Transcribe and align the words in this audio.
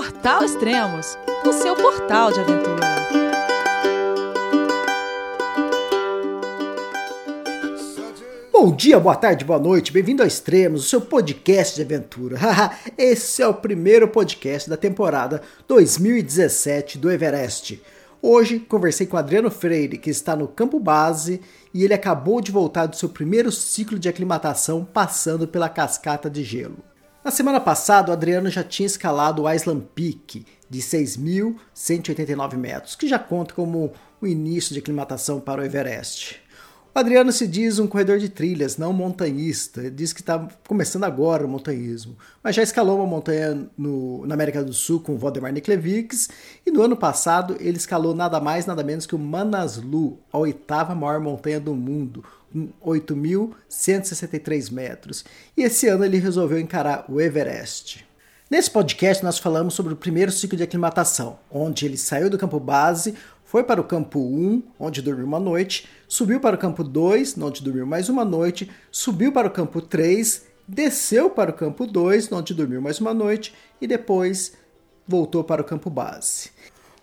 Portal 0.00 0.42
Extremos, 0.42 1.18
o 1.44 1.52
seu 1.52 1.76
portal 1.76 2.32
de 2.32 2.40
aventura. 2.40 2.86
Bom 8.50 8.74
dia, 8.74 8.98
boa 8.98 9.14
tarde, 9.14 9.44
boa 9.44 9.58
noite, 9.58 9.92
bem-vindo 9.92 10.22
a 10.22 10.26
Extremos, 10.26 10.86
o 10.86 10.88
seu 10.88 11.02
podcast 11.02 11.76
de 11.76 11.82
aventura. 11.82 12.38
Esse 12.96 13.42
é 13.42 13.46
o 13.46 13.52
primeiro 13.52 14.08
podcast 14.08 14.70
da 14.70 14.76
temporada 14.78 15.42
2017 15.68 16.96
do 16.96 17.12
Everest. 17.12 17.82
Hoje 18.22 18.58
conversei 18.58 19.06
com 19.06 19.18
Adriano 19.18 19.50
Freire, 19.50 19.98
que 19.98 20.08
está 20.08 20.34
no 20.34 20.48
campo 20.48 20.80
base 20.80 21.42
e 21.74 21.84
ele 21.84 21.92
acabou 21.92 22.40
de 22.40 22.50
voltar 22.50 22.86
do 22.86 22.96
seu 22.96 23.10
primeiro 23.10 23.52
ciclo 23.52 23.98
de 23.98 24.08
aclimatação 24.08 24.82
passando 24.82 25.46
pela 25.46 25.68
cascata 25.68 26.30
de 26.30 26.42
gelo. 26.42 26.78
Na 27.22 27.30
semana 27.30 27.60
passada, 27.60 28.10
o 28.10 28.14
Adriano 28.14 28.48
já 28.48 28.64
tinha 28.64 28.86
escalado 28.86 29.42
o 29.42 29.52
Island 29.52 29.86
Peak 29.94 30.46
de 30.70 30.78
6.189 30.80 32.56
metros, 32.56 32.96
que 32.96 33.06
já 33.06 33.18
conta 33.18 33.52
como 33.52 33.92
o 34.22 34.26
início 34.26 34.72
de 34.72 34.78
aclimatação 34.78 35.38
para 35.38 35.60
o 35.60 35.64
Everest. 35.64 36.40
O 36.92 36.98
Adriano 36.98 37.30
se 37.30 37.46
diz 37.46 37.78
um 37.78 37.86
corredor 37.86 38.18
de 38.18 38.28
trilhas, 38.28 38.76
não 38.76 38.92
montanhista. 38.92 39.80
Ele 39.80 39.90
diz 39.90 40.12
que 40.12 40.20
está 40.20 40.48
começando 40.66 41.04
agora 41.04 41.46
o 41.46 41.48
montanhismo, 41.48 42.16
mas 42.42 42.56
já 42.56 42.64
escalou 42.64 42.96
uma 42.96 43.06
montanha 43.06 43.64
no, 43.78 44.26
na 44.26 44.34
América 44.34 44.64
do 44.64 44.72
Sul 44.72 44.98
com 44.98 45.14
o 45.14 45.18
Valdemar 45.18 45.52
Niklevics 45.52 46.28
e 46.66 46.70
no 46.72 46.82
ano 46.82 46.96
passado 46.96 47.56
ele 47.60 47.76
escalou 47.76 48.12
nada 48.12 48.40
mais 48.40 48.66
nada 48.66 48.82
menos 48.82 49.06
que 49.06 49.14
o 49.14 49.18
Manaslu, 49.18 50.18
a 50.32 50.38
oitava 50.38 50.92
maior 50.92 51.20
montanha 51.20 51.60
do 51.60 51.76
mundo, 51.76 52.24
com 52.52 52.68
8.163 52.84 54.72
metros. 54.72 55.24
E 55.56 55.62
esse 55.62 55.86
ano 55.86 56.04
ele 56.04 56.18
resolveu 56.18 56.58
encarar 56.58 57.04
o 57.08 57.20
Everest. 57.20 58.04
Nesse 58.50 58.68
podcast 58.68 59.22
nós 59.22 59.38
falamos 59.38 59.74
sobre 59.74 59.92
o 59.92 59.96
primeiro 59.96 60.32
ciclo 60.32 60.56
de 60.56 60.64
aclimatação, 60.64 61.38
onde 61.48 61.86
ele 61.86 61.96
saiu 61.96 62.28
do 62.28 62.36
campo 62.36 62.58
base, 62.58 63.14
foi 63.50 63.64
para 63.64 63.80
o 63.80 63.84
campo 63.84 64.20
1, 64.20 64.62
onde 64.78 65.02
dormiu 65.02 65.26
uma 65.26 65.40
noite, 65.40 65.88
subiu 66.06 66.38
para 66.38 66.54
o 66.54 66.58
campo 66.58 66.84
2, 66.84 67.36
onde 67.36 67.64
dormiu 67.64 67.84
mais 67.84 68.08
uma 68.08 68.24
noite, 68.24 68.70
subiu 68.92 69.32
para 69.32 69.48
o 69.48 69.50
campo 69.50 69.82
3, 69.82 70.44
desceu 70.68 71.28
para 71.28 71.50
o 71.50 71.54
campo 71.54 71.84
2, 71.84 72.30
onde 72.30 72.54
dormiu 72.54 72.80
mais 72.80 73.00
uma 73.00 73.12
noite 73.12 73.52
e 73.80 73.88
depois 73.88 74.52
voltou 75.04 75.42
para 75.42 75.60
o 75.60 75.64
campo 75.64 75.90
base. 75.90 76.52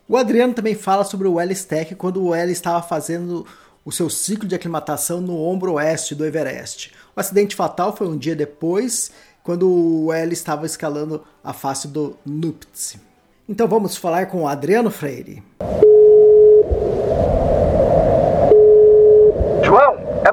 O 0.08 0.16
Adriano 0.16 0.54
também 0.54 0.74
fala 0.74 1.04
sobre 1.04 1.28
o 1.28 1.38
L-Stack 1.38 1.96
quando 1.96 2.24
o 2.24 2.34
L 2.34 2.50
estava 2.50 2.82
fazendo 2.82 3.46
o 3.84 3.92
seu 3.92 4.10
ciclo 4.10 4.48
de 4.48 4.56
aclimatação 4.56 5.20
no 5.20 5.38
ombro 5.38 5.74
oeste 5.74 6.16
do 6.16 6.26
Everest. 6.26 6.94
O 7.14 7.20
acidente 7.20 7.58
fatal 7.58 7.94
foi 7.94 8.08
um 8.08 8.18
dia 8.18 8.38
depois, 8.38 9.12
quando 9.44 9.70
o 9.70 10.14
L 10.14 10.32
estava 10.32 10.66
escalando 10.66 11.26
a 11.44 11.52
face 11.52 11.90
do 11.90 12.16
Nuptse. 12.26 13.02
Então 13.50 13.68
vamos 13.68 13.98
falar 13.98 14.28
com 14.28 14.44
o 14.44 14.48
Adriano 14.48 14.90
Freire. 14.90 15.44
João, 19.68 19.98
é 20.24 20.27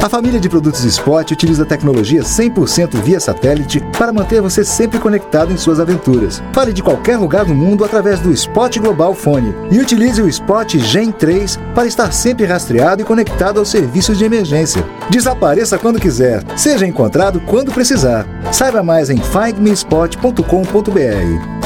A 0.00 0.08
família 0.08 0.38
de 0.38 0.48
produtos 0.48 0.84
Spot 0.84 1.28
utiliza 1.28 1.66
tecnologia 1.66 2.22
100% 2.22 3.02
via 3.02 3.18
satélite 3.18 3.80
para 3.98 4.12
manter 4.12 4.40
você 4.40 4.64
sempre 4.64 5.00
conectado 5.00 5.52
em 5.52 5.56
suas 5.56 5.80
aventuras. 5.80 6.40
Fale 6.52 6.72
de 6.72 6.84
qualquer 6.84 7.16
lugar 7.16 7.44
do 7.44 7.52
mundo 7.52 7.84
através 7.84 8.20
do 8.20 8.30
Spot 8.30 8.78
Global 8.78 9.12
Fone 9.12 9.52
e 9.72 9.80
utilize 9.80 10.22
o 10.22 10.28
Spot 10.28 10.72
Gen 10.78 11.10
3 11.10 11.56
para 11.74 11.88
estar 11.88 12.12
sempre 12.12 12.46
rastreado 12.46 13.02
e 13.02 13.04
conectado 13.04 13.58
aos 13.58 13.70
serviços 13.70 14.16
de 14.16 14.24
emergência. 14.24 14.84
Desapareça 15.10 15.76
quando 15.76 16.00
quiser, 16.00 16.44
seja 16.56 16.86
encontrado 16.86 17.40
quando 17.40 17.72
precisar. 17.72 18.24
Saiba 18.52 18.84
mais 18.84 19.10
em 19.10 19.18
findmespot.com.br. 19.18 21.58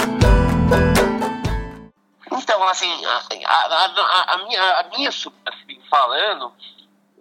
Então, 2.33 2.67
assim, 2.69 3.05
a, 3.05 3.11
a, 3.11 3.77
a, 3.77 4.35
a 4.35 4.39
minha, 4.47 4.63
a 4.63 4.85
minha 4.97 5.11
assim, 5.11 5.31
falando, 5.91 6.51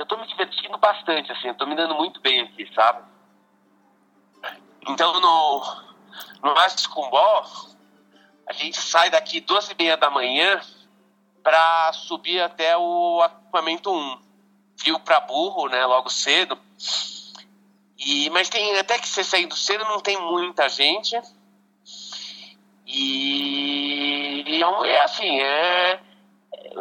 eu 0.02 0.06
tô 0.08 0.18
me 0.18 0.26
divertindo 0.26 0.78
bastante, 0.80 1.32
assim, 1.32 1.50
eu 1.50 1.54
tô 1.54 1.66
me 1.68 1.76
dando 1.76 1.94
muito 1.94 2.20
bem 2.22 2.42
aqui, 2.42 2.68
sabe? 2.74 3.04
Então, 4.88 5.20
no, 5.22 5.64
no 6.44 6.56
Masters 6.56 6.88
Cumbó, 6.88 7.46
a 8.48 8.54
gente 8.54 8.82
sai 8.82 9.12
daqui 9.12 9.40
duas 9.40 9.70
e 9.70 9.76
meia 9.78 9.96
da 9.96 10.10
manhã 10.10 10.60
para 11.44 11.94
subir 11.94 12.42
até 12.42 12.76
o 12.76 13.22
acampamento 13.22 13.94
1. 13.94 14.22
Fio 14.76 15.00
para 15.00 15.20
burro, 15.20 15.68
né, 15.68 15.86
logo 15.86 16.10
cedo. 16.10 16.58
E, 18.00 18.28
mas 18.32 18.50
tem 18.50 18.80
até 18.80 18.98
que 18.98 19.08
você 19.08 19.24
saindo 19.24 19.56
cedo 19.56 19.86
não 19.86 20.00
tem 20.00 20.20
muita 20.20 20.68
gente. 20.68 21.16
E, 22.88 24.44
e 24.48 24.64
é 24.64 25.04
assim, 25.04 25.40
é 25.40 26.00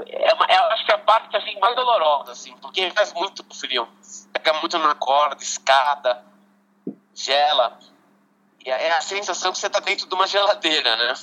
é, 0.08 0.34
uma, 0.34 0.46
é, 0.46 0.56
acho 0.72 0.84
que 0.84 0.92
é 0.92 0.94
a 0.94 0.98
parte 0.98 1.36
assim, 1.36 1.58
mais 1.58 1.74
dolorosa, 1.74 2.32
assim, 2.32 2.56
porque 2.58 2.90
faz 2.90 3.12
muito 3.12 3.44
frio. 3.54 3.88
Pega 4.32 4.52
muito 4.54 4.78
na 4.78 4.94
corda, 4.94 5.42
escada, 5.42 6.24
gela. 7.14 7.78
E 8.64 8.70
é 8.70 8.92
a 8.92 9.00
sensação 9.00 9.52
que 9.52 9.58
você 9.58 9.66
está 9.66 9.80
dentro 9.80 10.06
de 10.06 10.14
uma 10.14 10.26
geladeira, 10.26 10.96
né? 10.96 11.14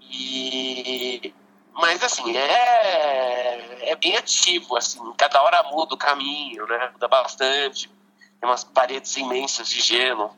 E... 0.00 1.34
Mas, 1.72 2.02
assim, 2.02 2.36
é, 2.36 3.90
é 3.90 3.96
bem 3.96 4.16
ativo, 4.16 4.76
assim, 4.76 5.00
cada 5.18 5.42
hora 5.42 5.62
muda 5.64 5.94
o 5.94 5.98
caminho, 5.98 6.66
né? 6.66 6.90
Muda 6.92 7.06
bastante. 7.06 7.88
Tem 8.40 8.48
umas 8.48 8.64
paredes 8.64 9.14
imensas 9.16 9.68
de 9.68 9.80
gelo. 9.80 10.34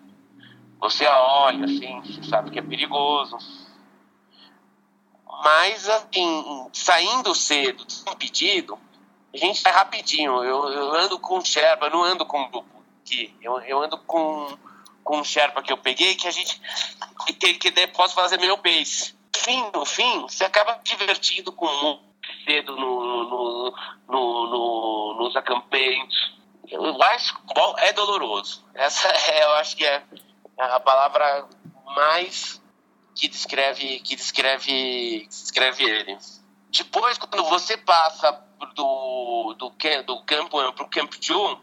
Você 0.80 1.06
olha, 1.06 1.64
assim, 1.64 2.00
você 2.00 2.28
sabe 2.28 2.50
que 2.50 2.58
é 2.58 2.62
perigoso 2.62 3.38
mas, 5.42 5.88
assim, 5.88 6.68
saindo 6.72 7.34
cedo, 7.34 7.84
sem 7.90 8.16
pedido, 8.16 8.78
a 9.32 9.36
gente 9.36 9.62
vai 9.62 9.72
rapidinho. 9.72 10.42
Eu, 10.42 10.68
eu 10.72 10.94
ando 10.94 11.18
com 11.18 11.44
Sherpa, 11.44 11.86
eu 11.86 11.90
não 11.90 12.02
ando 12.02 12.26
com 12.26 12.64
aqui. 13.08 13.34
Eu, 13.42 13.60
eu 13.60 13.82
ando 13.82 13.98
com, 13.98 14.56
com 15.02 15.20
o 15.20 15.24
Sherpa 15.24 15.62
que 15.62 15.72
eu 15.72 15.78
peguei, 15.78 16.14
que 16.14 16.28
a 16.28 16.30
gente. 16.30 16.60
que, 17.26 17.54
que, 17.54 17.70
que 17.70 17.86
posso 17.88 18.14
fazer 18.14 18.38
meu 18.38 18.58
pace. 18.58 19.16
Fim, 19.36 19.70
no 19.72 19.84
fim, 19.84 20.22
você 20.22 20.44
acaba 20.44 20.80
divertindo 20.82 21.52
com 21.52 22.00
cedo 22.44 22.76
no, 22.76 23.04
no, 23.04 23.74
no, 24.08 24.46
no, 24.46 25.14
nos 25.18 25.36
acampamentos. 25.36 26.36
Mas 26.98 27.32
é 27.78 27.92
doloroso. 27.92 28.64
Essa 28.74 29.08
é, 29.08 29.44
eu 29.44 29.52
acho 29.52 29.76
que 29.76 29.86
é 29.86 30.02
a 30.58 30.80
palavra 30.80 31.46
mais 31.96 32.60
que 33.18 33.26
descreve 33.26 33.98
que 34.00 34.14
descreve 34.14 34.64
que 34.64 35.26
descreve 35.28 35.84
ele. 35.84 36.16
Depois, 36.70 37.18
quando 37.18 37.42
você 37.48 37.76
passa 37.76 38.30
do, 38.74 39.54
do, 39.54 39.72
do 40.04 40.22
Camp 40.22 40.54
1 40.54 40.72
para 40.72 40.84
o 40.84 40.88
Camp 40.88 41.12
2, 41.14 41.58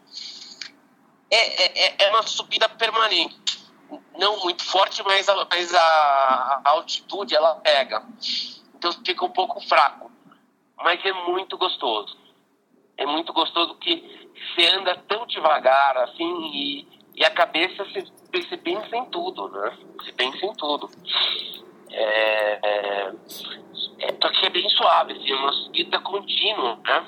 é, 1.31 1.85
é, 1.85 2.05
é 2.05 2.09
uma 2.09 2.23
subida 2.23 2.67
permanente. 2.67 3.63
Não 4.17 4.39
muito 4.41 4.65
forte, 4.65 5.01
mas 5.03 5.29
a, 5.29 5.47
mas 5.49 5.73
a, 5.73 6.61
a 6.65 6.69
altitude 6.71 7.33
ela 7.33 7.55
pega. 7.55 8.03
Então 8.75 8.91
fica 9.05 9.23
um 9.23 9.31
pouco 9.31 9.61
fraco. 9.61 10.11
Mas 10.77 11.03
é 11.05 11.13
muito 11.13 11.57
gostoso. 11.57 12.17
É 12.97 13.05
muito 13.05 13.31
gostoso 13.31 13.75
que 13.75 14.29
você 14.35 14.67
anda 14.67 14.95
tão 15.07 15.25
devagar 15.25 15.97
assim 15.99 16.51
e, 16.53 16.87
e 17.15 17.23
a 17.23 17.31
cabeça 17.31 17.83
você, 17.85 18.05
você 18.33 18.57
pensa 18.57 18.95
em 18.95 19.05
tudo, 19.05 19.47
né? 19.49 19.77
Você 19.97 20.11
pensa 20.11 20.45
em 20.45 20.53
tudo. 20.55 20.89
É, 21.89 22.59
é, 22.61 23.13
é, 23.99 24.11
porque 24.11 24.45
é 24.45 24.49
bem 24.49 24.69
suave, 24.69 25.13
assim, 25.13 25.31
é 25.31 25.35
uma 25.35 25.53
subida 25.53 25.99
contínua, 25.99 26.77
né? 26.83 27.07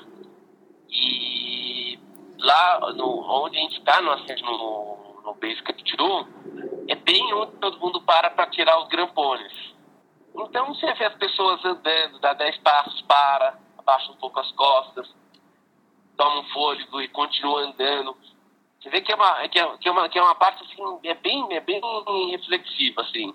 E 0.90 1.98
lá 2.38 2.92
no, 2.94 3.20
onde 3.44 3.58
a 3.58 3.60
gente 3.60 3.78
está, 3.78 4.00
no, 4.00 4.16
no, 4.16 5.22
no 5.24 5.34
Base 5.34 5.62
Capture, 5.62 6.26
é 6.88 6.94
bem 6.94 7.34
onde 7.34 7.52
todo 7.56 7.78
mundo 7.78 8.00
para 8.00 8.30
para 8.30 8.50
tirar 8.50 8.80
os 8.80 8.88
grampones. 8.88 9.52
Então 10.34 10.72
você 10.72 10.92
vê 10.94 11.04
as 11.04 11.14
pessoas 11.14 11.62
andando, 11.64 12.18
dá 12.20 12.32
10 12.32 12.58
passos, 12.58 13.02
para, 13.02 13.58
abaixa 13.76 14.10
um 14.10 14.16
pouco 14.16 14.40
as 14.40 14.50
costas, 14.52 15.12
toma 16.16 16.40
um 16.40 16.48
fôlego 16.50 17.00
e 17.02 17.08
continua 17.08 17.62
andando. 17.62 18.16
Você 18.88 18.90
vê 18.90 19.00
que 19.02 19.12
é 19.12 19.14
uma, 19.14 19.48
que 19.48 19.58
é, 19.58 19.76
que 19.76 19.88
é 19.88 19.92
uma, 19.92 20.08
que 20.08 20.18
é 20.18 20.22
uma 20.22 20.34
parte 20.34 20.64
assim, 20.64 20.98
é 21.04 21.14
bem, 21.14 21.46
é 21.52 21.60
bem 21.60 21.80
reflexiva, 22.30 23.02
assim 23.02 23.34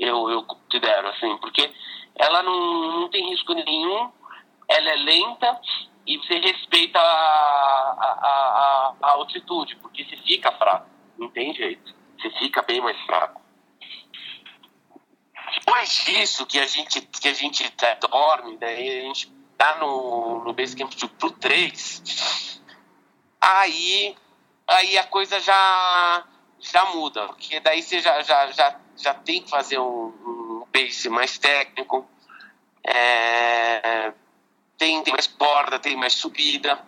eu, 0.00 0.30
eu 0.30 0.42
considero, 0.44 1.08
assim, 1.08 1.36
porque 1.38 1.70
ela 2.16 2.42
não, 2.42 3.00
não 3.00 3.10
tem 3.10 3.28
risco 3.28 3.52
nenhum, 3.52 4.10
ela 4.66 4.90
é 4.90 4.96
lenta 4.96 5.60
e 6.06 6.16
você 6.16 6.38
respeita 6.38 6.98
a, 6.98 7.02
a, 7.02 8.10
a, 8.22 8.94
a 9.02 9.10
altitude, 9.12 9.76
porque 9.76 10.04
você 10.04 10.16
fica 10.18 10.50
fraco, 10.52 10.88
não 11.18 11.28
tem 11.28 11.54
jeito, 11.54 11.94
você 12.18 12.30
fica 12.38 12.62
bem 12.62 12.80
mais 12.80 12.98
fraco. 13.02 13.40
Depois 15.54 16.04
disso, 16.06 16.46
que 16.46 16.58
a 16.58 16.66
gente, 16.66 17.00
que 17.02 17.28
a 17.28 17.34
gente 17.34 17.70
dorme, 18.08 18.56
daí 18.56 19.00
a 19.00 19.02
gente 19.02 19.30
tá 19.58 19.76
no, 19.76 20.42
no 20.44 20.52
Basecamp 20.54 20.90
pro 21.18 21.30
3, 21.32 22.62
aí, 23.40 24.16
aí 24.70 24.96
a 24.96 25.04
coisa 25.04 25.40
já, 25.40 26.24
já 26.58 26.84
muda, 26.86 27.26
porque 27.26 27.60
daí 27.60 27.82
você 27.82 28.00
já, 28.00 28.22
já, 28.22 28.50
já, 28.52 28.76
já 28.96 29.14
tem 29.14 29.42
que 29.42 29.50
fazer 29.50 29.78
um, 29.78 30.06
um 30.08 30.64
base 30.72 31.08
mais 31.08 31.38
técnico, 31.38 32.06
é, 32.84 34.12
tem, 34.78 35.02
tem 35.02 35.12
mais 35.12 35.26
borda, 35.26 35.78
tem 35.78 35.96
mais 35.96 36.14
subida, 36.14 36.78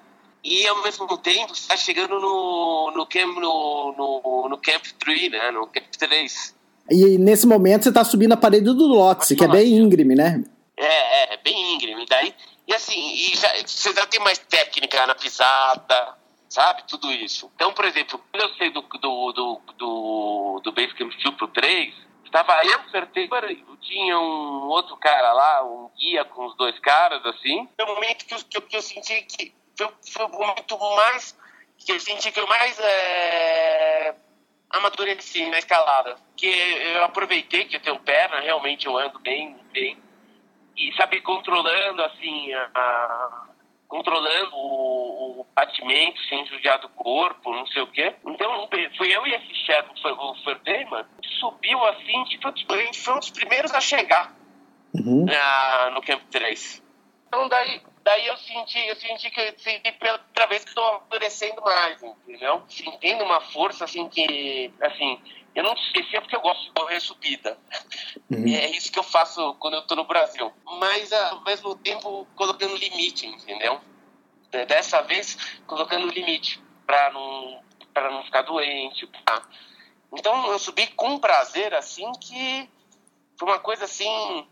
e 0.45 0.67
ao 0.67 0.83
mesmo 0.83 1.07
tempo 1.19 1.53
está 1.53 1.77
chegando 1.77 2.19
no, 2.19 2.93
no, 2.97 3.07
camp, 3.07 3.37
no, 3.37 3.95
no, 3.97 4.49
no 4.49 4.59
Camp 4.59 4.85
3, 4.99 5.31
né, 5.31 5.51
no 5.51 5.67
Camp 5.67 5.85
3. 5.99 6.55
E 6.91 7.17
nesse 7.19 7.47
momento 7.47 7.85
você 7.85 7.89
está 7.91 8.05
subindo 8.05 8.33
a 8.33 8.37
parede 8.37 8.65
do 8.65 8.87
Lotse, 8.87 9.37
que 9.37 9.45
é 9.45 9.49
bem 9.49 9.73
íngreme, 9.73 10.17
né? 10.17 10.43
É, 10.77 10.85
é, 10.85 11.35
é 11.35 11.37
bem 11.37 11.75
íngreme. 11.75 12.05
Daí, 12.09 12.35
e 12.67 12.75
assim, 12.75 12.99
e 12.99 13.37
já, 13.37 13.49
você 13.65 13.93
já 13.93 14.05
tem 14.07 14.21
mais 14.21 14.39
técnica 14.39 15.07
na 15.07 15.15
pisada, 15.15 16.17
sabe? 16.53 16.85
Tudo 16.87 17.11
isso. 17.11 17.51
Então, 17.55 17.73
por 17.73 17.85
exemplo, 17.85 18.23
quando 18.31 18.43
eu 18.43 18.55
sei 18.57 18.71
do, 18.71 18.83
do, 18.83 19.33
do, 19.33 19.61
do, 19.79 20.61
do 20.63 20.73
Basecamp 20.73 21.11
2 21.11 21.35
pro 21.37 21.49
3, 21.49 21.95
estava 22.25 22.61
eu, 22.65 22.79
Ferteira, 22.91 23.49
tinha 23.81 24.19
um 24.19 24.69
outro 24.69 24.97
cara 24.99 25.33
lá, 25.33 25.65
um 25.65 25.91
guia 25.99 26.25
com 26.25 26.47
os 26.47 26.57
dois 26.57 26.79
caras, 26.81 27.25
assim. 27.27 27.69
Foi 27.77 27.87
o 27.87 27.95
momento 27.95 28.27
que 28.27 28.35
eu, 28.35 28.39
que 28.39 28.57
eu, 28.57 28.63
que 28.63 28.77
eu 28.77 28.83
senti 28.83 29.23
que 29.23 29.55
foi, 29.77 29.89
foi 30.13 30.27
o 30.27 30.47
momento 30.47 30.79
mais 30.97 31.39
que 31.79 31.93
eu 31.93 32.01
senti 32.01 32.31
que 32.31 32.39
eu 32.39 32.47
mais 32.47 32.79
é, 32.79 34.15
amadureci 34.71 35.47
na 35.47 35.59
escalada. 35.59 36.17
Que 36.37 36.49
eu 36.49 37.05
aproveitei 37.05 37.65
que 37.65 37.77
eu 37.77 37.81
tenho 37.81 37.99
perna, 38.01 38.41
realmente 38.41 38.87
eu 38.87 38.97
ando 38.97 39.19
bem, 39.21 39.57
bem 39.73 40.01
e 40.77 40.93
sabe 40.97 41.21
controlando 41.21 42.03
assim 42.03 42.53
a 42.55 43.52
controlando 43.93 44.57
o, 44.57 45.41
o, 45.41 45.47
batimento 45.55 46.19
sem 46.27 46.47
judiar 46.47 46.79
do 46.79 46.89
corpo, 46.89 47.53
não 47.53 47.67
sei 47.67 47.83
o 47.83 47.87
quê. 47.89 48.15
Então 48.27 48.67
fui 48.97 49.15
eu 49.15 49.27
e 49.27 49.35
esse 49.35 49.55
chefe, 49.67 49.91
o 50.03 50.35
Ferdinand, 50.43 51.05
subiu 51.39 51.85
assim, 51.85 52.25
tipo, 52.25 52.49
a 52.49 52.79
gente 52.79 53.01
foi 53.01 53.15
um 53.15 53.19
dos 53.19 53.29
primeiros 53.29 53.71
a 53.75 53.83
chegar 53.83 54.35
uhum. 54.95 55.27
na, 55.27 55.91
no 55.91 56.01
Camp 56.01 56.23
3. 56.31 56.83
Então 57.33 57.49
daí, 57.49 57.81
daí 58.05 58.27
eu 58.27 58.37
senti, 58.37 58.79
eu 58.87 58.95
senti 58.95 59.31
que 59.31 59.41
eu 59.41 59.59
senti 59.59 59.91
pela 59.93 60.19
primeira 60.19 60.51
vez 60.51 60.65
que 60.65 60.69
estou 60.69 60.85
amadurecendo 60.85 61.63
mais, 61.63 62.03
entendeu? 62.03 62.63
Sentindo 62.69 63.25
uma 63.25 63.41
força 63.41 63.87
assim 63.87 64.07
que, 64.07 64.71
assim, 64.83 65.19
eu 65.55 65.65
não 65.65 65.73
esquecia 65.73 66.21
porque 66.21 66.37
eu 66.37 66.43
gosto 66.43 66.63
de 66.63 66.73
correr 66.73 67.01
subida. 67.01 67.59
Uhum. 68.31 68.47
É 68.49 68.67
isso 68.73 68.93
que 68.93 68.99
eu 68.99 69.03
faço 69.03 69.55
quando 69.55 69.75
eu 69.75 69.87
tô 69.87 69.97
no 69.97 70.05
Brasil. 70.05 70.53
Mas 70.79 71.11
ao 71.11 71.43
mesmo 71.43 71.75
tempo 71.77 72.27
colocando 72.37 72.77
limite, 72.77 73.27
entendeu? 73.27 73.81
Dessa 74.69 75.01
vez 75.01 75.39
colocando 75.67 76.09
limite 76.09 76.63
para 76.87 77.13
não 77.13 77.63
para 77.95 78.11
não 78.11 78.23
ficar 78.25 78.43
doente. 78.43 79.07
Tá? 79.25 79.41
Então 80.13 80.53
eu 80.53 80.59
subi 80.59 80.87
com 80.89 81.19
prazer 81.19 81.75
assim 81.75 82.13
que 82.13 82.69
foi 83.39 83.49
uma 83.49 83.59
coisa 83.59 83.87
assim 83.87 84.47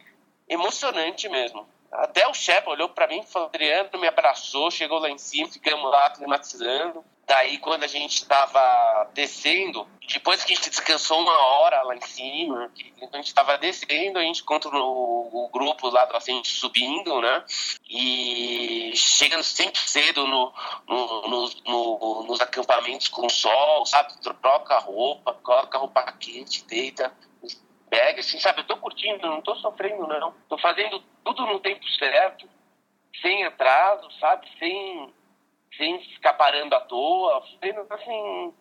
emocionante 0.49 1.29
mesmo. 1.29 1.69
Até 1.93 2.27
o 2.29 2.35
chefe 2.35 2.69
olhou 2.69 2.89
para 2.89 3.09
mim, 3.09 3.23
falou, 3.25 3.49
Adriano, 3.49 3.91
me 3.99 4.07
abraçou, 4.07 4.71
chegou 4.71 4.99
lá 4.99 5.11
em 5.11 5.19
cima, 5.19 5.49
ficamos 5.49 5.91
lá 5.91 6.11
climatizando. 6.11 7.05
Daí, 7.27 7.59
quando 7.59 7.85
a 7.85 7.87
gente 7.87 8.15
estava 8.15 9.09
descendo, 9.15 9.87
depois 10.09 10.43
que 10.43 10.53
a 10.53 10.57
gente 10.57 10.71
descansou 10.71 11.21
uma 11.21 11.33
hora 11.33 11.83
lá 11.83 11.95
em 11.95 12.01
cima, 12.01 12.71
a 13.13 13.17
gente 13.17 13.27
estava 13.27 13.57
descendo, 13.57 14.19
a 14.19 14.23
gente 14.23 14.43
encontra 14.43 14.69
o, 14.69 15.45
o 15.45 15.49
grupo 15.49 15.89
lá 15.91 16.05
do 16.07 16.17
ascente 16.17 16.49
subindo, 16.49 17.21
né? 17.21 17.45
E 17.89 18.93
chegando 18.97 19.45
sempre 19.45 19.81
cedo 19.81 20.27
no, 20.27 20.53
no, 20.89 21.29
no, 21.29 21.51
no, 21.67 22.23
nos 22.25 22.41
acampamentos 22.41 23.09
com 23.09 23.29
sol, 23.29 23.87
sabe? 23.87 24.13
Troca 24.21 24.79
roupa, 24.79 25.35
coloca 25.35 25.79
roupa 25.79 26.13
quente, 26.13 26.65
deita, 26.65 27.13
pega, 27.91 28.21
assim, 28.21 28.39
sabe? 28.39 28.61
Eu 28.61 28.67
tô 28.67 28.77
curtindo, 28.77 29.27
não 29.27 29.43
tô 29.43 29.55
sofrendo, 29.57 30.07
não. 30.07 30.33
Tô 30.49 30.57
fazendo 30.57 31.03
tudo 31.25 31.45
no 31.47 31.59
tempo 31.59 31.85
certo, 31.99 32.49
sem 33.21 33.45
atraso, 33.45 34.09
sabe? 34.19 34.49
Sem 34.59 35.13
sem 35.77 36.01
ficar 36.15 36.35
parando 36.35 36.75
à 36.75 36.81
toa, 36.81 37.43
fazendo 37.43 37.87
assim, 37.91 38.53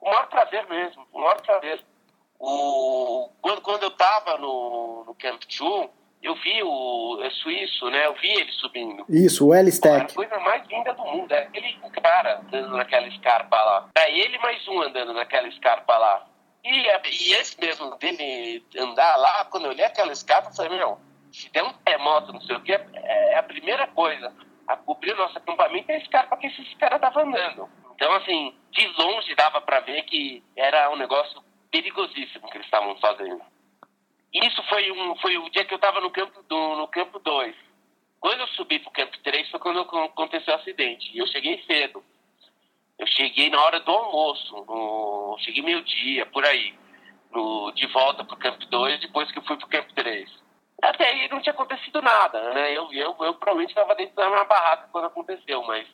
o 0.00 0.04
maior 0.04 0.26
prazer 0.28 0.66
mesmo, 0.68 1.06
o 1.12 1.20
maior 1.20 1.40
prazer. 1.40 1.80
O, 2.38 3.30
quando, 3.40 3.60
quando 3.62 3.82
eu 3.84 3.88
estava 3.88 4.36
no, 4.38 5.04
no 5.06 5.14
Camp 5.14 5.40
2, 5.42 5.90
eu 6.22 6.34
vi 6.36 6.62
o 6.62 7.20
é 7.22 7.30
suíço, 7.30 7.88
né? 7.90 8.06
Eu 8.06 8.14
vi 8.14 8.30
ele 8.30 8.50
subindo. 8.52 9.04
Isso, 9.08 9.46
o 9.46 9.54
L-Stack. 9.54 10.12
A 10.12 10.14
coisa 10.14 10.38
mais 10.40 10.66
linda 10.66 10.92
do 10.94 11.04
mundo. 11.04 11.30
É 11.32 11.42
aquele 11.42 11.78
cara 12.02 12.40
andando 12.40 12.76
naquela 12.76 13.06
escarpa 13.06 13.56
lá. 13.56 13.88
É 13.96 14.18
ele 14.18 14.38
mais 14.38 14.66
um 14.66 14.82
andando 14.82 15.12
naquela 15.12 15.46
escarpa 15.48 15.96
lá. 15.96 16.26
E, 16.64 16.70
e 16.70 17.32
esse 17.34 17.60
mesmo 17.60 17.94
dele 17.96 18.64
andar 18.78 19.16
lá, 19.16 19.44
quando 19.46 19.66
eu 19.66 19.70
olhei 19.70 19.84
aquela 19.84 20.12
escarpa, 20.12 20.48
eu 20.48 20.54
falei, 20.54 20.78
meu, 20.78 20.98
se 21.30 21.50
der 21.50 21.62
um 21.62 21.72
terremoto, 21.72 22.32
não 22.32 22.40
sei 22.40 22.56
o 22.56 22.62
que, 22.62 22.72
é, 22.72 22.86
é 22.94 23.38
a 23.38 23.42
primeira 23.42 23.86
coisa 23.88 24.34
a 24.66 24.76
cobrir 24.76 25.12
o 25.12 25.16
nosso 25.16 25.36
acampamento 25.36 25.90
é 25.90 26.00
cara 26.08 26.26
para 26.26 26.38
que 26.38 26.46
esses 26.46 26.74
caras 26.74 26.96
estavam 26.96 27.24
andando. 27.24 27.68
Então, 27.94 28.12
assim, 28.14 28.54
de 28.70 28.86
longe 28.98 29.34
dava 29.34 29.60
para 29.60 29.80
ver 29.80 30.02
que 30.04 30.42
era 30.56 30.90
um 30.90 30.96
negócio 30.96 31.42
perigosíssimo 31.70 32.48
que 32.50 32.56
eles 32.56 32.66
estavam 32.66 32.96
fazendo. 32.96 33.42
Isso 34.32 34.62
foi, 34.64 34.90
um, 34.90 35.16
foi 35.16 35.36
o 35.38 35.48
dia 35.50 35.64
que 35.64 35.74
eu 35.74 35.76
estava 35.76 36.00
no 36.00 36.10
campo 36.10 36.42
do, 36.42 36.76
no 36.76 36.88
campo 36.88 37.18
2. 37.18 37.54
Quando 38.18 38.40
eu 38.40 38.48
subi 38.48 38.78
para 38.78 38.88
o 38.88 38.92
campo 38.92 39.18
3 39.22 39.50
foi 39.50 39.60
quando 39.60 39.80
aconteceu 39.80 40.54
o 40.54 40.56
acidente. 40.56 41.10
E 41.14 41.18
eu 41.18 41.26
cheguei 41.26 41.62
cedo. 41.64 42.03
Eu 42.98 43.06
cheguei 43.06 43.50
na 43.50 43.60
hora 43.60 43.80
do 43.80 43.90
almoço. 43.90 44.54
No, 44.66 45.36
cheguei 45.40 45.62
meio-dia, 45.62 46.26
por 46.26 46.44
aí. 46.44 46.74
No, 47.30 47.72
de 47.72 47.86
volta 47.88 48.24
para 48.24 48.34
o 48.34 48.38
campo 48.38 48.64
2, 48.66 49.00
depois 49.00 49.30
que 49.32 49.38
eu 49.38 49.42
fui 49.44 49.56
para 49.56 49.66
o 49.66 49.70
campo 49.70 49.92
3. 49.94 50.44
Até 50.82 51.08
aí 51.08 51.28
não 51.28 51.40
tinha 51.40 51.52
acontecido 51.52 52.00
nada, 52.02 52.52
né? 52.52 52.72
Eu, 52.72 52.92
eu, 52.92 53.16
eu 53.20 53.34
provavelmente 53.34 53.70
estava 53.70 53.94
dentro 53.94 54.14
da 54.14 54.28
minha 54.28 54.44
barraca 54.44 54.88
quando 54.92 55.06
aconteceu, 55.06 55.62
mas 55.62 55.88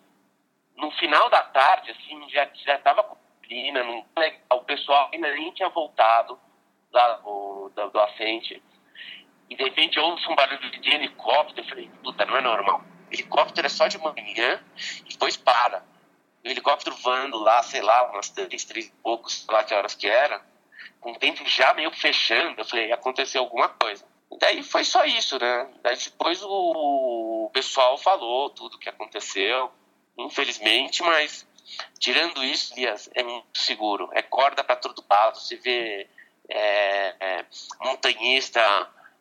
no 0.76 0.91
final 0.93 1.31
da 1.31 1.43
tarde, 1.43 1.91
assim, 1.91 2.29
já 2.31 2.49
já 2.55 2.79
com 2.79 3.17
piscina, 3.43 3.82
não 3.85 4.05
o 4.53 4.64
pessoal 4.64 5.11
ainda 5.12 5.31
nem 5.32 5.53
tinha 5.53 5.69
voltado 5.69 6.38
lá 6.93 7.14
do, 7.14 7.70
do, 7.75 7.91
do 7.91 8.00
assente. 8.00 8.62
E 9.49 9.56
de 9.56 9.64
repente 9.64 9.96
eu 9.96 10.05
ouço 10.05 10.31
um 10.31 10.35
barulho 10.35 10.70
de 10.70 10.91
helicóptero, 10.91 11.61
eu 11.61 11.69
falei, 11.69 11.91
puta, 12.03 12.25
não 12.25 12.37
é 12.37 12.41
normal. 12.41 12.82
helicóptero 13.11 13.67
é 13.67 13.70
só 13.70 13.88
de 13.88 13.99
manhã 13.99 14.62
e 15.05 15.08
depois 15.08 15.37
para. 15.37 15.85
O 16.45 16.49
helicóptero 16.49 16.97
voando 16.97 17.39
lá, 17.39 17.63
sei 17.63 17.82
lá, 17.82 18.11
umas 18.11 18.31
três, 18.31 18.65
três 18.65 18.87
e 18.87 18.93
poucos, 19.03 19.44
sei 19.44 19.55
lá 19.55 19.63
que 19.63 19.75
horas 19.75 19.94
que 19.94 20.06
era, 20.06 20.43
com 21.01 21.13
o 21.13 21.19
tempo 21.19 21.44
já 21.47 21.75
meio 21.75 21.91
fechando, 21.93 22.61
eu 22.61 22.65
falei, 22.65 22.93
aconteceu 22.93 23.43
alguma 23.43 23.69
coisa. 23.69 24.05
Daí 24.39 24.63
foi 24.63 24.85
só 24.85 25.05
isso, 25.05 25.39
né? 25.39 25.69
Daí 25.82 25.97
depois 25.97 26.41
o 26.43 27.51
pessoal 27.53 27.99
falou 27.99 28.51
tudo 28.51 28.79
que 28.79 28.89
aconteceu, 28.89 29.70
infelizmente, 30.17 31.03
mas 31.03 31.47
tirando 31.99 32.43
isso, 32.44 32.73
Elias, 32.75 33.11
é 33.15 33.23
muito 33.23 33.59
seguro. 33.59 34.09
É 34.13 34.23
corda 34.23 34.63
para 34.63 34.77
todo 34.77 35.05
lado, 35.09 35.39
você 35.39 35.56
vê 35.56 36.09
é, 36.49 37.15
é, 37.20 37.44
montanhista 37.81 38.61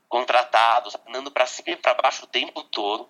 contratado, 0.07 0.89
andando 1.07 1.31
para 1.31 1.45
cima 1.45 1.69
e 1.71 1.75
para 1.75 1.93
baixo 1.93 2.25
o 2.25 2.27
tempo 2.27 2.63
todo. 2.63 3.09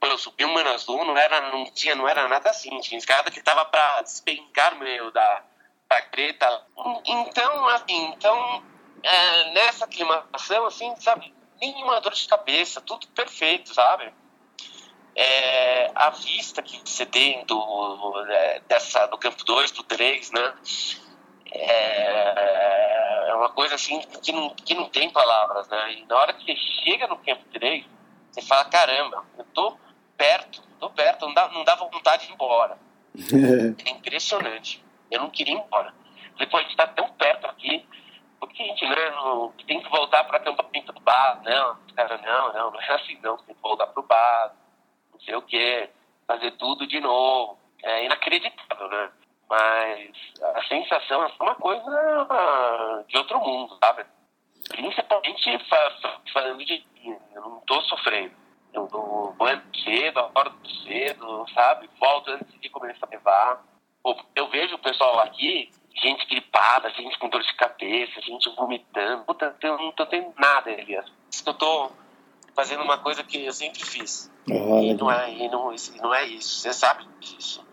Quando 0.00 0.12
eu 0.12 0.18
subi 0.18 0.44
o 0.44 0.52
Manaslu, 0.52 1.04
não 1.04 1.16
era, 1.16 1.50
não 1.50 1.64
tinha, 1.72 1.94
não 1.94 2.08
era 2.08 2.28
nada 2.28 2.50
assim. 2.50 2.78
Tinha 2.80 2.98
escada 2.98 3.30
que 3.30 3.42
tava 3.42 3.64
para 3.64 4.02
despencar 4.02 4.74
no 4.74 4.84
meio 4.84 5.10
da, 5.10 5.42
da 5.88 6.02
creta. 6.02 6.62
Então, 7.04 7.68
assim, 7.68 8.04
então, 8.06 8.62
é, 9.02 9.50
nessa 9.52 9.86
aclimação, 9.86 10.66
assim, 10.66 10.94
sabe, 10.96 11.34
nenhuma 11.60 12.00
dor 12.00 12.12
de 12.12 12.28
cabeça, 12.28 12.80
tudo 12.80 13.08
perfeito, 13.08 13.74
sabe? 13.74 14.12
É, 15.16 15.90
a 15.94 16.10
vista 16.10 16.62
que 16.62 16.80
você 16.84 17.04
tem 17.04 17.44
do, 17.44 18.24
é, 18.28 18.60
dessa, 18.68 19.06
do 19.06 19.18
campo 19.18 19.44
2, 19.44 19.72
do 19.72 19.82
3, 19.82 20.30
né? 20.30 20.54
É, 21.50 23.30
é, 23.30 23.34
uma 23.34 23.48
coisa 23.48 23.74
assim 23.74 24.00
que 24.22 24.30
não, 24.30 24.50
que 24.50 24.74
não 24.74 24.88
tem 24.88 25.10
palavras, 25.10 25.66
né? 25.68 25.94
E 25.94 26.06
na 26.06 26.16
hora 26.16 26.32
que 26.34 26.44
você 26.44 26.56
chega 26.84 27.08
no 27.08 27.16
campo 27.18 27.42
3, 27.52 27.84
você 28.30 28.42
fala, 28.42 28.64
caramba, 28.66 29.24
eu 29.36 29.44
tô 29.52 29.76
perto, 30.18 30.62
tô 30.78 30.90
perto, 30.90 31.26
não, 31.26 31.32
dá, 31.32 31.48
não 31.48 31.64
dava 31.64 31.88
vontade 31.88 32.26
de 32.26 32.32
ir 32.32 32.34
embora. 32.34 32.76
é 33.86 33.90
impressionante. 33.90 34.84
Eu 35.10 35.20
não 35.20 35.30
queria 35.30 35.54
ir 35.54 35.58
embora. 35.58 35.94
Falei, 36.32 36.48
pô, 36.48 36.58
a 36.58 36.62
gente 36.62 36.76
tá 36.76 36.86
tão 36.88 37.08
perto 37.12 37.46
aqui, 37.46 37.86
porque 38.38 38.62
a 38.62 38.66
gente 38.66 38.86
né, 38.86 39.10
não, 39.10 39.52
tem 39.66 39.80
que 39.80 39.88
voltar 39.88 40.24
para 40.24 40.36
acampamento 40.36 40.92
do 40.92 41.00
bar, 41.00 41.40
não, 41.42 41.76
cara, 41.94 42.18
não, 42.18 42.52
não, 42.52 42.70
não 42.72 42.80
é 42.80 42.94
assim 42.94 43.18
não, 43.22 43.36
tem 43.38 43.54
que 43.54 43.62
voltar 43.62 43.86
para 43.86 44.00
o 44.00 44.06
bar, 44.06 44.54
não 45.12 45.20
sei 45.20 45.34
o 45.34 45.42
que, 45.42 45.88
fazer 46.26 46.50
tudo 46.52 46.86
de 46.86 47.00
novo. 47.00 47.58
É 47.82 48.04
inacreditável, 48.04 48.88
né? 48.88 49.10
Mas 49.48 50.10
a 50.42 50.62
sensação 50.64 51.24
é 51.24 51.32
uma 51.40 51.54
coisa 51.54 53.04
de 53.08 53.16
outro 53.16 53.40
mundo, 53.40 53.78
sabe? 53.82 54.04
Principalmente 54.68 55.58
falando 56.32 56.64
de 56.64 56.84
eu 57.34 57.40
não 57.40 57.58
estou 57.58 57.82
sofrendo. 57.82 58.34
Eu, 58.72 58.88
eu 58.92 59.36
ando 59.46 59.62
cedo, 59.82 60.20
acordo 60.20 60.56
cedo, 60.84 61.46
sabe? 61.54 61.88
Volto 61.98 62.30
antes 62.30 62.60
de 62.60 62.68
começar 62.68 63.06
a 63.06 63.10
levar. 63.10 63.64
Eu 64.34 64.48
vejo 64.48 64.76
o 64.76 64.78
pessoal 64.78 65.20
aqui, 65.20 65.70
gente 66.02 66.26
gripada, 66.26 66.90
gente 66.90 67.18
com 67.18 67.28
dor 67.28 67.42
de 67.42 67.54
cabeça, 67.54 68.20
gente 68.20 68.48
vomitando. 68.54 69.24
Puta, 69.24 69.54
eu 69.62 69.78
não 69.78 69.92
tô 69.92 70.06
tendo 70.06 70.32
nada, 70.38 70.70
Elias. 70.70 71.06
Eu 71.44 71.54
tô 71.54 71.90
fazendo 72.54 72.82
uma 72.82 72.98
coisa 72.98 73.22
que 73.22 73.44
eu 73.44 73.52
sempre 73.52 73.84
fiz. 73.84 74.30
E 74.46 74.94
não 74.94 75.10
é, 75.10 75.30
e 75.30 75.48
não, 75.48 75.72
e 75.72 76.00
não 76.00 76.14
é 76.14 76.24
isso, 76.24 76.60
você 76.60 76.72
sabe 76.72 77.06
disso. 77.20 77.66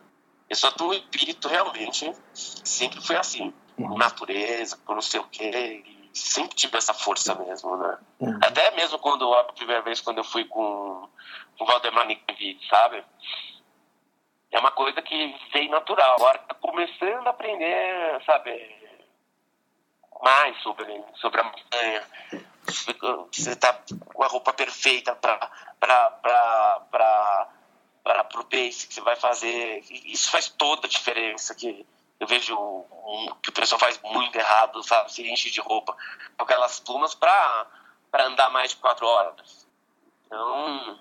Eu 0.50 0.56
sou 0.56 0.72
do 0.72 0.94
espírito 0.94 1.48
realmente, 1.48 2.14
sempre 2.34 3.02
foi 3.02 3.16
assim. 3.16 3.54
Com 3.76 3.98
natureza, 3.98 4.78
com 4.86 4.94
não 4.94 5.02
sei 5.02 5.20
o 5.20 5.26
quê. 5.26 5.84
Sempre 6.16 6.56
tive 6.56 6.78
essa 6.78 6.94
força 6.94 7.36
mesmo, 7.36 7.76
né? 7.76 7.98
Uhum. 8.22 8.40
Até 8.42 8.72
mesmo 8.72 8.98
quando 9.00 9.34
a 9.34 9.44
primeira 9.44 9.82
vez 9.82 10.00
quando 10.00 10.20
eu 10.20 10.24
fui 10.24 10.46
com, 10.46 11.10
com 11.58 11.64
o 11.64 11.68
Valdemar 11.68 12.08
Nikiewicz, 12.08 12.66
sabe? 12.70 13.04
É 14.50 14.58
uma 14.58 14.72
coisa 14.72 15.02
que 15.02 15.36
veio 15.52 15.70
natural. 15.70 16.16
Agora 16.16 16.38
tá 16.38 16.56
começando 16.56 17.28
a 17.28 17.32
aprender, 17.32 18.24
sabe? 18.26 18.96
Mais 20.24 20.58
sobre, 20.64 21.04
sobre 21.16 21.42
a 21.42 21.44
montanha. 21.44 22.04
Você 23.34 23.56
tá 23.58 23.78
com 24.14 24.24
a 24.24 24.28
roupa 24.28 24.54
perfeita 24.54 25.14
para 25.16 25.52
para 28.06 28.40
o 28.40 28.46
pace 28.46 28.88
que 28.88 28.94
você 28.94 29.02
vai 29.02 29.18
fazer. 29.18 29.84
Isso 29.90 30.32
faz 30.32 30.48
toda 30.48 30.88
a 30.88 30.90
diferença. 30.90 31.54
Que 31.54 31.86
eu 32.20 32.28
vejo 32.28 32.56
que 33.42 33.50
o 33.50 33.54
pessoal 33.54 33.80
faz 33.80 34.00
muito 34.04 34.36
errado, 34.36 34.82
sabe? 34.84 35.12
Se 35.12 35.28
enche 35.30 35.50
de 35.52 35.60
roupa 35.60 35.96
com 36.38 36.44
aquelas 36.44 36.80
plumas 36.80 37.14
para 37.14 37.68
andar 38.14 38.50
mais 38.50 38.72
de 38.72 38.78
quatro 38.78 39.06
horas. 39.06 39.68
Então, 40.26 41.00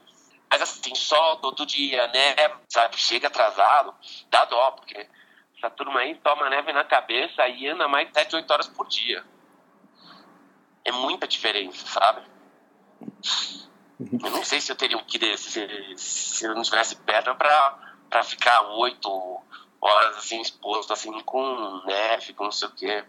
mas 0.51 0.63
assim, 0.63 0.95
sol 0.95 1.37
todo 1.37 1.67
dia, 1.67 2.07
neve, 2.09 2.55
sabe? 2.69 2.97
Chega 2.97 3.29
atrasado, 3.29 3.95
dá 4.29 4.45
dó, 4.45 4.73
porque 4.73 5.09
essa 5.57 5.71
turma 5.71 6.01
aí 6.01 6.15
toma 6.17 6.51
neve 6.51 6.73
na 6.73 6.85
cabeça 6.85 7.49
e 7.49 7.67
anda 7.69 7.89
mais 7.89 8.09
de 8.09 8.15
7, 8.15 8.37
8 8.37 8.51
horas 8.53 8.69
por 8.69 8.87
dia. 8.87 9.25
É 10.85 10.93
muita 10.93 11.27
diferença, 11.27 11.87
sabe? 11.87 12.23
Eu 14.01 14.31
não 14.31 14.45
sei 14.45 14.61
se 14.61 14.71
eu 14.71 14.77
teria 14.77 14.99
um 14.99 15.05
que 15.05 15.19
desse, 15.19 15.51
se, 15.51 15.97
se 15.97 16.45
eu 16.45 16.55
não 16.55 16.63
tivesse 16.63 16.97
perna 16.97 17.35
pra 17.35 18.23
ficar 18.23 18.61
oito 18.73 19.43
horas 19.85 20.17
assim 20.17 20.41
exposto 20.41 20.93
assim 20.93 21.13
com 21.21 21.83
neve, 21.85 22.33
com 22.33 22.45
não 22.45 22.53
sei 22.53 22.69
o 22.69 22.73
quê. 22.73 23.05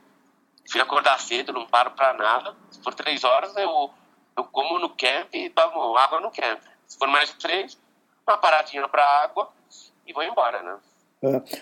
Fui 0.70 0.82
acordar 0.82 1.20
cedo, 1.20 1.54
não 1.54 1.66
paro 1.66 1.92
pra 1.92 2.14
nada. 2.14 2.56
Se 2.70 2.82
for 2.82 2.94
três 2.94 3.24
horas, 3.24 3.56
eu, 3.56 3.90
eu 4.38 4.44
como 4.46 4.80
no 4.80 4.90
camp 4.90 5.34
e 5.34 5.50
tomo 5.50 5.96
água 5.98 6.20
no 6.20 6.32
camp. 6.32 6.60
Se 6.86 6.98
for 6.98 7.08
mais 7.08 7.30
de 7.30 7.36
três, 7.38 7.78
uma 8.28 8.38
paradinha 8.38 8.88
pra 8.88 9.04
água 9.24 9.50
e 10.06 10.14
vou 10.14 10.24
embora, 10.24 10.62
né? 10.62 10.78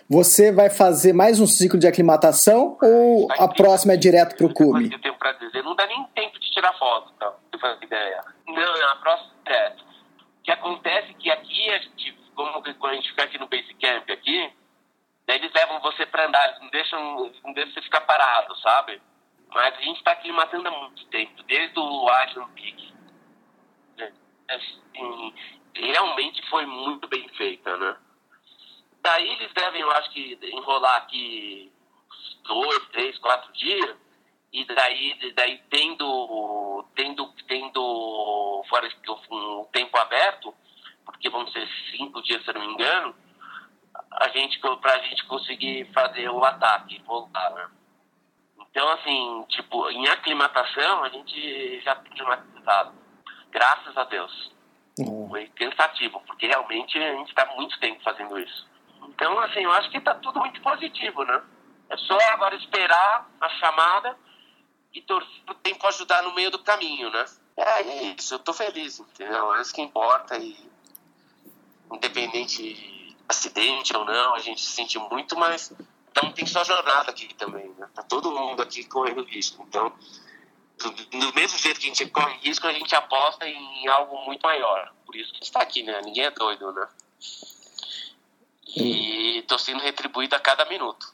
Você 0.10 0.52
vai 0.52 0.70
fazer 0.70 1.14
mais 1.14 1.40
um 1.40 1.48
ciclo 1.48 1.80
de 1.80 1.88
aclimatação 1.88 2.78
ou 2.82 3.32
a 3.32 3.48
próxima 3.48 3.94
é 3.94 3.98
direto 3.98 4.36
pro 4.36 4.54
cume? 4.54 4.92
Eu 4.92 5.02
tenho 5.02 5.18
pra 5.18 5.32
dizer, 5.34 5.64
não 5.64 5.76
dá 5.76 5.86
nem 5.86 6.04
tempo 6.16 6.40
de 6.40 6.52
tirar 6.52 6.74
foto, 6.74 7.14
tá? 7.14 7.34
Ideia. 7.82 8.22
Não, 8.48 8.56
não, 8.56 8.90
a 8.90 8.96
próxima 8.98 9.32
é. 9.46 9.76
O 10.40 10.44
que 10.44 10.52
acontece 10.52 11.12
é 11.12 11.14
que 11.14 11.32
aqui, 11.32 11.70
a 11.70 11.78
gente, 11.78 12.18
como 12.36 12.88
a 12.88 12.94
gente 12.96 13.10
fica 13.10 13.24
aqui 13.24 13.38
no 13.38 13.48
base 13.48 13.74
camp 13.76 14.10
aqui, 14.10 14.52
daí 15.34 15.40
eles 15.40 15.54
levam 15.54 15.80
você 15.80 16.06
pra 16.06 16.28
andar, 16.28 16.48
eles 16.50 16.60
não 16.62 16.70
deixam, 16.70 17.32
não 17.44 17.54
deixam 17.54 17.74
você 17.74 17.82
ficar 17.82 18.02
parado, 18.02 18.56
sabe? 18.60 19.02
Mas 19.50 19.76
a 19.76 19.82
gente 19.82 20.04
tá 20.04 20.12
aclimatando 20.12 20.68
há 20.68 20.72
muito 20.72 21.06
tempo, 21.08 21.42
desde 21.44 21.80
o 21.80 22.08
Island 22.26 22.52
Peak. 22.54 22.94
Assim, 24.50 25.34
realmente 25.74 26.48
foi 26.50 26.66
muito 26.66 27.08
bem 27.08 27.28
feita, 27.30 27.76
né? 27.78 27.98
Daí 29.02 29.28
eles 29.28 29.52
devem, 29.54 29.82
eu 29.82 29.92
acho 29.92 30.12
que, 30.12 30.38
enrolar 30.44 30.98
aqui 30.98 31.72
dois, 32.44 32.88
três, 32.90 33.18
quatro 33.20 33.52
dias, 33.54 33.96
e 34.52 34.66
daí, 34.66 35.34
daí 35.34 35.58
tendo, 35.70 36.86
tendo, 36.96 37.34
tendo 37.48 38.64
fora 38.70 38.88
um 39.32 39.66
tempo 39.72 39.98
aberto, 39.98 40.54
porque 41.06 41.30
vão 41.30 41.48
ser 41.48 41.68
cinco 41.92 42.22
dias, 42.22 42.44
se 42.44 42.54
não 42.54 42.62
me 42.62 42.74
engano, 42.74 43.16
a 44.16 44.28
gente, 44.30 44.60
pra 44.60 44.98
gente 45.00 45.26
conseguir 45.26 45.92
fazer 45.94 46.30
o 46.30 46.44
ataque, 46.44 47.02
voltar, 47.06 47.50
né? 47.52 47.70
Então, 48.60 48.90
assim, 48.94 49.46
tipo, 49.50 49.90
em 49.90 50.08
aclimatação, 50.08 51.04
a 51.04 51.10
gente 51.10 51.82
já 51.82 51.96
tem 51.96 52.12
climatizado. 52.12 52.94
Graças 53.52 53.96
a 53.96 54.04
Deus. 54.06 54.52
Uhum. 55.00 55.30
Foi 55.30 55.48
cansativo, 55.56 56.22
porque 56.26 56.48
realmente 56.48 56.98
a 56.98 57.16
gente 57.16 57.30
está 57.30 57.46
muito 57.56 57.80
tempo 57.80 58.02
fazendo 58.04 58.40
isso. 58.40 58.68
Então, 59.10 59.38
assim, 59.40 59.62
eu 59.62 59.72
acho 59.74 59.90
que 59.90 59.98
está 59.98 60.16
tudo 60.16 60.40
muito 60.40 60.62
positivo, 60.62 61.24
né? 61.24 61.42
É 61.90 61.98
só 61.98 62.18
agora 62.32 62.56
esperar 62.56 63.30
a 63.40 63.50
chamada 63.50 64.18
e 64.94 65.02
torcer 65.02 65.44
o 65.50 65.54
tempo 65.56 65.86
ajudar 65.88 66.24
no 66.24 66.34
meio 66.34 66.50
do 66.52 66.60
caminho, 66.60 67.10
né? 67.12 67.26
É, 67.58 67.82
é 67.82 68.04
isso, 68.04 68.34
eu 68.34 68.40
tô 68.40 68.54
feliz, 68.54 69.00
entendeu? 69.00 69.54
É 69.56 69.62
isso 69.62 69.74
que 69.74 69.82
importa 69.82 70.38
e 70.38 70.58
independente 71.92 72.74
de 72.74 72.93
acidente 73.28 73.96
ou 73.96 74.06
não, 74.06 74.36
a 74.36 74.40
gente 74.40 74.62
se 74.62 74.72
sente 74.72 74.98
muito, 75.00 75.38
mas 75.38 75.72
então 76.12 76.32
tem 76.32 76.46
só 76.46 76.64
jornada 76.64 77.10
aqui 77.10 77.34
também, 77.34 77.70
né? 77.78 77.88
Tá 77.94 78.04
todo 78.04 78.32
mundo 78.32 78.62
aqui 78.62 78.84
correndo 78.84 79.24
risco, 79.24 79.66
então 79.68 79.92
do, 80.78 80.92
do 80.92 81.34
mesmo 81.34 81.58
jeito 81.58 81.80
que 81.80 81.86
a 81.86 81.90
gente 81.90 82.06
corre 82.08 82.38
risco, 82.42 82.68
a 82.68 82.74
gente 82.74 82.94
aposta 82.96 83.48
em 83.48 83.88
algo 83.88 84.18
muito 84.26 84.42
maior. 84.42 84.94
Por 85.06 85.16
isso 85.16 85.34
que 85.34 85.44
está 85.44 85.62
aqui, 85.62 85.84
né? 85.84 86.02
Ninguém 86.04 86.26
é 86.26 86.32
doido, 86.32 86.72
né? 86.72 86.88
E 88.76 89.40
estou 89.40 89.60
sendo 89.60 89.80
retribuído 89.80 90.36
a 90.36 90.40
cada 90.40 90.66
minuto. 90.66 91.14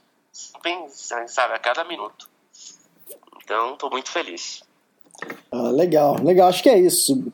Bem, 0.64 0.88
sabe, 0.90 1.54
a 1.54 1.60
cada 1.60 1.84
minuto. 1.84 2.30
Então, 3.44 3.74
estou 3.74 3.90
muito 3.90 4.10
feliz. 4.10 4.64
Ah, 5.52 5.70
legal, 5.70 6.16
legal, 6.24 6.48
acho 6.48 6.64
que 6.64 6.70
é 6.70 6.80
isso. 6.80 7.32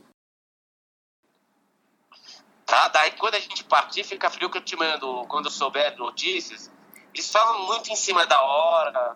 Tá, 2.76 2.90
daí 2.90 3.12
quando 3.12 3.36
a 3.36 3.40
gente 3.40 3.64
partir, 3.64 4.04
fica 4.04 4.30
frio 4.30 4.50
que 4.50 4.58
eu 4.58 4.62
te 4.62 4.76
mando, 4.76 5.26
quando 5.30 5.46
eu 5.46 5.52
souber 5.52 5.98
notícias. 5.98 6.70
Eles 7.14 7.32
falam 7.32 7.68
muito 7.68 7.90
em 7.90 7.96
cima 7.96 8.26
da 8.26 8.42
hora, 8.42 9.16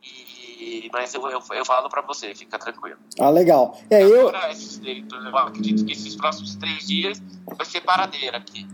e, 0.00 0.88
mas 0.92 1.12
eu, 1.12 1.28
eu, 1.28 1.42
eu 1.54 1.64
falo 1.64 1.88
para 1.88 2.02
você, 2.02 2.32
fica 2.36 2.56
tranquilo. 2.56 2.96
Ah, 3.18 3.30
legal. 3.30 3.76
É, 3.90 4.00
eu, 4.00 4.30
eu 4.30 5.38
acredito 5.38 5.84
que 5.84 5.92
esses 5.92 6.14
próximos 6.14 6.54
três 6.54 6.86
dias 6.86 7.20
vai 7.44 7.66
ser 7.66 7.80
paradeira 7.80 8.36
aqui. 8.36 8.64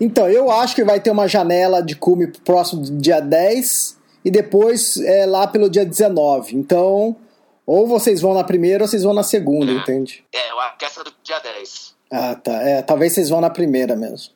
então, 0.00 0.28
eu 0.28 0.50
acho 0.50 0.74
que 0.74 0.82
vai 0.82 0.98
ter 0.98 1.12
uma 1.12 1.28
janela 1.28 1.80
de 1.80 1.94
cume 1.94 2.26
pro 2.26 2.40
próximo 2.40 2.82
dia 2.82 3.20
10 3.20 4.00
e 4.24 4.32
depois 4.32 4.96
é, 4.96 5.26
lá 5.26 5.46
pelo 5.46 5.70
dia 5.70 5.86
19. 5.86 6.56
Então, 6.56 7.16
ou 7.64 7.86
vocês 7.86 8.20
vão 8.20 8.34
na 8.34 8.42
primeira 8.42 8.82
ou 8.82 8.88
vocês 8.88 9.04
vão 9.04 9.14
na 9.14 9.22
segunda, 9.22 9.70
entende? 9.70 10.24
É, 10.32 10.50
eu 10.50 10.58
acho 10.58 10.76
que 10.76 10.84
essa 10.84 11.02
é 11.02 11.04
do 11.04 11.14
dia 11.22 11.38
10. 11.38 11.99
Ah, 12.10 12.34
tá. 12.34 12.52
É, 12.62 12.82
talvez 12.82 13.14
vocês 13.14 13.28
vão 13.28 13.40
na 13.40 13.50
primeira 13.50 13.94
mesmo. 13.94 14.34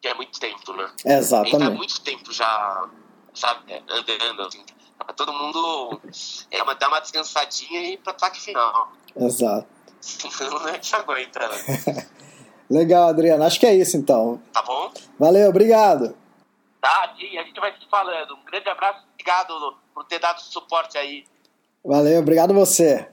Que 0.00 0.08
é 0.08 0.14
muito 0.14 0.38
tempo, 0.38 0.72
né? 0.74 0.84
A 0.84 0.86
gente 0.88 1.02
tá 1.02 1.12
Exatamente. 1.14 1.76
muito 1.76 2.00
tempo 2.02 2.32
já, 2.32 2.88
sabe, 3.32 3.72
é, 3.72 3.82
andando, 3.88 4.42
assim. 4.42 4.62
Pra 4.98 5.14
todo 5.14 5.32
mundo 5.32 6.00
é, 6.50 6.62
uma, 6.62 6.74
dar 6.74 6.88
uma 6.88 7.00
descansadinha 7.00 7.80
e 7.80 7.92
ir 7.94 7.96
pro 7.98 8.10
ataque 8.10 8.40
final. 8.40 8.92
Exato. 9.16 9.66
Senão 10.00 10.58
não 10.60 10.68
é 10.68 10.78
que 10.78 10.94
aguenta, 10.94 11.48
né? 11.48 12.08
Legal, 12.70 13.08
Adriano. 13.08 13.44
Acho 13.44 13.60
que 13.60 13.66
é 13.66 13.74
isso 13.74 13.96
então. 13.96 14.40
Tá 14.52 14.62
bom? 14.62 14.92
Valeu, 15.18 15.48
obrigado. 15.48 16.16
Tá, 16.80 17.14
e 17.18 17.38
a 17.38 17.42
gente 17.42 17.58
vai 17.58 17.72
se 17.72 17.88
falando. 17.90 18.34
Um 18.34 18.44
grande 18.44 18.68
abraço, 18.68 19.00
obrigado 19.12 19.76
por 19.94 20.04
ter 20.04 20.18
dado 20.18 20.40
suporte 20.40 20.98
aí. 20.98 21.24
Valeu, 21.84 22.20
obrigado 22.20 22.54
você. 22.54 23.08